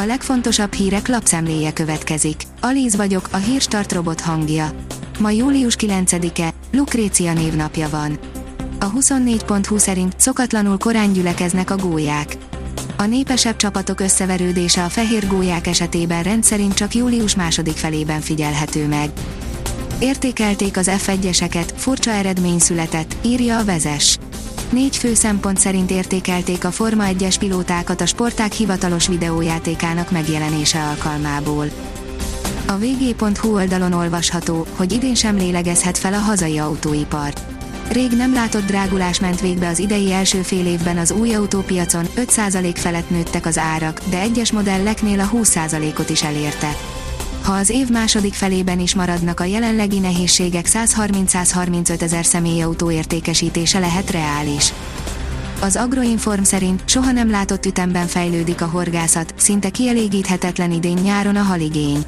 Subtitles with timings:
[0.00, 2.42] A legfontosabb hírek lapszemléje következik.
[2.60, 4.70] Alíz vagyok, a hírstart robot hangja.
[5.18, 8.18] Ma július 9-e, Lukrécia névnapja van.
[8.80, 12.36] A 24.20 szerint szokatlanul korán gyülekeznek a gólyák.
[12.96, 19.10] A népesebb csapatok összeverődése a fehér gólyák esetében rendszerint csak július második felében figyelhető meg.
[19.98, 24.18] Értékelték az F1-eseket, furcsa eredmény született, írja a vezes.
[24.70, 31.66] Négy fő szempont szerint értékelték a Forma 1-es pilótákat a sporták hivatalos videójátékának megjelenése alkalmából.
[32.66, 37.32] A vg.hu oldalon olvasható, hogy idén sem lélegezhet fel a hazai autóipar.
[37.90, 42.72] Rég nem látott drágulás ment végbe az idei első fél évben az új autópiacon, 5%
[42.74, 46.76] felett nőttek az árak, de egyes modelleknél a 20%-ot is elérte.
[47.48, 54.10] Ha az év második felében is maradnak a jelenlegi nehézségek 130-135 ezer személyautó értékesítése lehet
[54.10, 54.72] reális.
[55.60, 61.42] Az Agroinform szerint soha nem látott ütemben fejlődik a horgászat, szinte kielégíthetetlen idén nyáron a
[61.42, 62.04] haligény.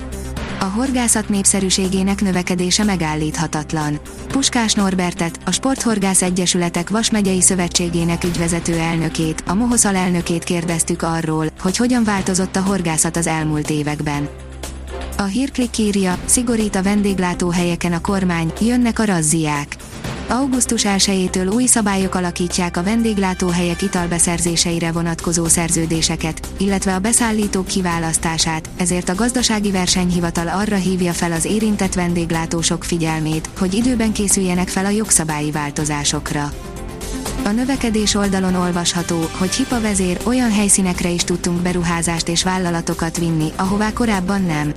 [0.59, 4.01] A horgászat népszerűségének növekedése megállíthatatlan.
[4.29, 11.77] Puskás Norbertet, a Sporthorgász Egyesületek Vas szövetségének ügyvezető elnökét, a Mohoszal elnökét kérdeztük arról, hogy
[11.77, 14.29] hogyan változott a horgászat az elmúlt években.
[15.21, 19.77] A hírklik írja, szigorít a vendéglátóhelyeken a kormány, jönnek a razziák.
[20.29, 29.09] Augusztus 1-től új szabályok alakítják a vendéglátóhelyek italbeszerzéseire vonatkozó szerződéseket, illetve a beszállítók kiválasztását, ezért
[29.09, 34.91] a gazdasági versenyhivatal arra hívja fel az érintett vendéglátósok figyelmét, hogy időben készüljenek fel a
[34.91, 36.53] jogszabályi változásokra.
[37.45, 43.53] A növekedés oldalon olvasható, hogy Hipa vezér olyan helyszínekre is tudtunk beruházást és vállalatokat vinni,
[43.57, 44.73] ahová korábban nem.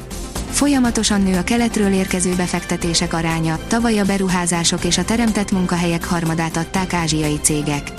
[0.53, 6.57] Folyamatosan nő a keletről érkező befektetések aránya, tavaly a beruházások és a teremtett munkahelyek harmadát
[6.57, 7.91] adták ázsiai cégek.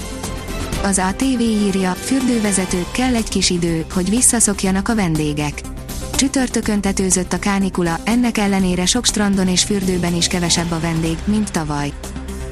[0.83, 5.61] Az ATV írja, fürdővezető, kell egy kis idő, hogy visszaszokjanak a vendégek.
[6.17, 11.51] Csütörtökön tetőzött a kánikula, ennek ellenére sok strandon és fürdőben is kevesebb a vendég, mint
[11.51, 11.93] tavaly.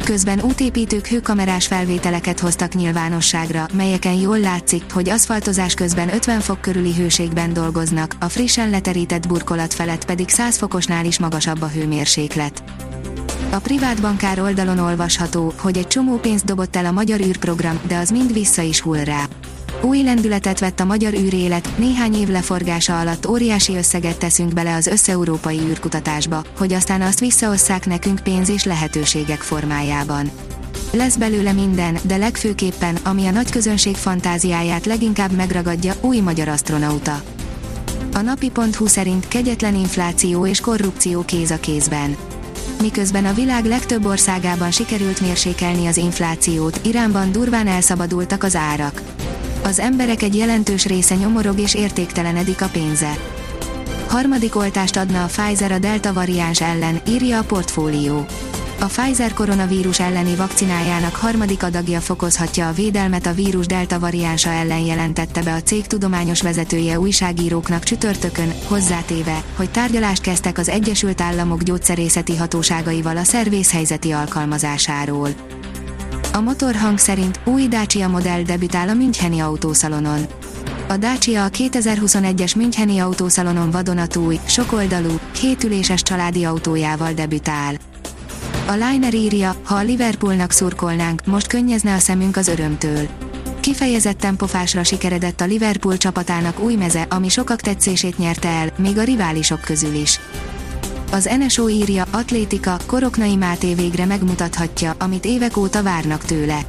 [0.05, 6.95] Közben útépítők hőkamerás felvételeket hoztak nyilvánosságra, melyeken jól látszik, hogy aszfaltozás közben 50 fok körüli
[6.95, 12.63] hőségben dolgoznak, a frissen leterített burkolat felett pedig 100 fokosnál is magasabb a hőmérséklet.
[13.51, 17.97] A privát bankár oldalon olvasható, hogy egy csomó pénzt dobott el a magyar űrprogram, de
[17.97, 19.29] az mind vissza is hull rá.
[19.81, 24.87] Új lendületet vett a magyar űrélet, néhány év leforgása alatt óriási összeget teszünk bele az
[24.87, 30.31] összeurópai űrkutatásba, hogy aztán azt visszaosszák nekünk pénz és lehetőségek formájában.
[30.93, 37.23] Lesz belőle minden, de legfőképpen, ami a nagy közönség fantáziáját leginkább megragadja, új magyar astronauta.
[38.15, 42.17] A napi.hu szerint kegyetlen infláció és korrupció kéz a kézben.
[42.81, 49.03] Miközben a világ legtöbb országában sikerült mérsékelni az inflációt, Iránban durván elszabadultak az árak
[49.65, 53.17] az emberek egy jelentős része nyomorog és értéktelenedik a pénze.
[54.09, 58.27] Harmadik oltást adna a Pfizer a Delta variáns ellen, írja a portfólió.
[58.81, 64.79] A Pfizer koronavírus elleni vakcinájának harmadik adagja fokozhatja a védelmet a vírus delta variánsa ellen
[64.79, 71.63] jelentette be a cég tudományos vezetője újságíróknak csütörtökön, hozzátéve, hogy tárgyalást kezdtek az Egyesült Államok
[71.63, 75.29] gyógyszerészeti hatóságaival a szervészhelyzeti alkalmazásáról.
[76.35, 80.27] A motorhang szerint új Dacia modell debütál a Müncheni autószalonon.
[80.89, 87.75] A Dacia a 2021-es Müncheni autószalonon vadonatúj, sokoldalú, kétüléses családi autójával debütál.
[88.67, 93.09] A Liner írja, ha a Liverpoolnak szurkolnánk, most könnyezne a szemünk az örömtől.
[93.61, 99.05] Kifejezetten pofásra sikeredett a Liverpool csapatának új meze, ami sokak tetszését nyerte el, még a
[99.05, 100.21] riválisok közül is.
[101.15, 106.61] Az NSO írja, Atlétika, Koroknai Máté végre megmutathatja, amit évek óta várnak tőle.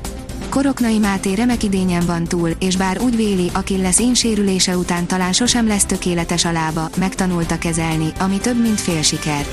[0.49, 5.05] Koroknai Máté remek idényen van túl, és bár úgy véli, aki lesz én sérülése után
[5.05, 9.45] talán sosem lesz tökéletes a lába, megtanulta kezelni, ami több mint fél siker.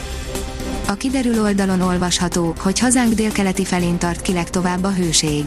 [0.87, 5.45] A kiderül oldalon olvasható, hogy hazánk délkeleti felén tart ki legtovább a hőség.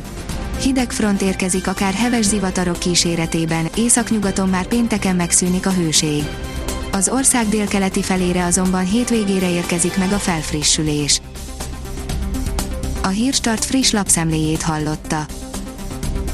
[0.62, 6.24] Hideg front érkezik akár heves zivatarok kíséretében, északnyugaton már pénteken megszűnik a hőség.
[6.96, 11.22] Az ország délkeleti felére azonban hétvégére érkezik meg a felfrissülés.
[13.04, 15.26] A Hírstart friss lapszemléjét hallotta.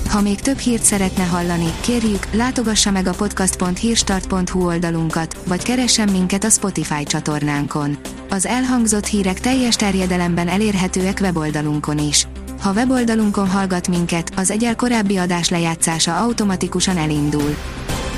[0.10, 6.44] Ha még több hírt szeretne hallani, kérjük, látogassa meg a podcast.hírstart.hu oldalunkat, vagy keressen minket
[6.44, 7.98] a Spotify csatornánkon.
[8.30, 12.28] Az elhangzott hírek teljes terjedelemben elérhetőek weboldalunkon is.
[12.62, 17.56] Ha weboldalunkon hallgat minket, az egyel korábbi adás lejátszása automatikusan elindul